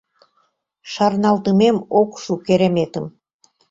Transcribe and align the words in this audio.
Шарналтымем 0.91 1.77
ок 2.01 2.11
шу 2.23 2.33
кереметым! 2.45 3.05